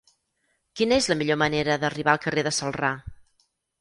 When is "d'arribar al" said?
1.83-2.23